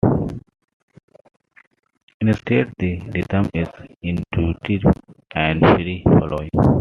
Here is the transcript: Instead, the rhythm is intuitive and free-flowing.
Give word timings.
Instead, 2.21 2.73
the 2.79 3.01
rhythm 3.13 3.47
is 3.53 3.67
intuitive 4.01 4.81
and 5.35 5.59
free-flowing. 5.59 6.49